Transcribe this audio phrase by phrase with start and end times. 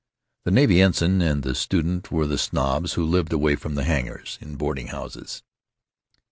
[0.45, 4.39] The navy ensign and the student were the snobs who lived away from the hangars,
[4.41, 5.43] in boarding houses.